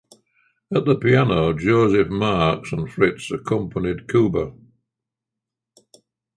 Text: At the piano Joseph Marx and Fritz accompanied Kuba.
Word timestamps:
At 0.73 0.85
the 0.85 0.95
piano 0.95 1.53
Joseph 1.53 2.09
Marx 2.09 2.71
and 2.71 2.91
Fritz 2.91 3.29
accompanied 3.29 4.07
Kuba. 4.09 4.51